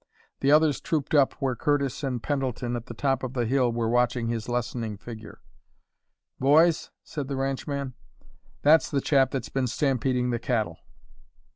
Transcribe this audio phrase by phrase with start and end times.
[0.39, 3.87] The others trooped up where Curtis and Pendleton, at the top of the hill, were
[3.87, 5.43] watching his lessening figure.
[6.39, 7.93] "Boys," said the ranchman,
[8.63, 10.79] "that's the chap that's been stampeding the cattle!"